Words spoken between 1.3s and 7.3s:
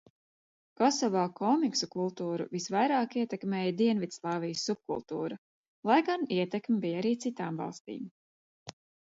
komiksu kultūru visvairāk ietekmēja Dienvidslāvijas subkultūra, lai gan ietekme bija arī